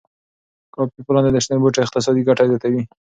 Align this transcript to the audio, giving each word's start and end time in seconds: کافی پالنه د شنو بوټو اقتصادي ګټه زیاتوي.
کافی 0.73 1.01
پالنه 1.05 1.29
د 1.31 1.37
شنو 1.45 1.61
بوټو 1.63 1.79
اقتصادي 1.83 2.21
ګټه 2.29 2.43
زیاتوي. 2.49 2.81